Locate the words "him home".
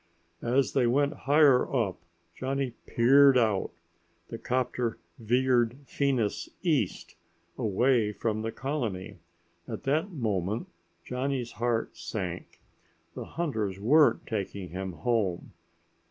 14.69-15.53